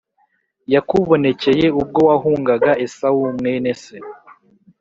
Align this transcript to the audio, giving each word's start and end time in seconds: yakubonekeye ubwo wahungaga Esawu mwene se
yakubonekeye 0.73 1.65
ubwo 1.79 1.99
wahungaga 2.09 2.71
Esawu 2.85 3.23
mwene 3.37 3.71
se 3.81 3.97